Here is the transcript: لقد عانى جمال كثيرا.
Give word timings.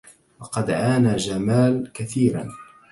لقد 0.41 0.71
عانى 0.71 1.15
جمال 1.15 1.91
كثيرا. 1.93 2.47